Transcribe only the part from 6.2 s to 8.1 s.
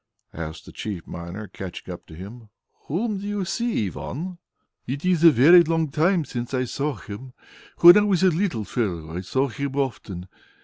since I saw Him. When I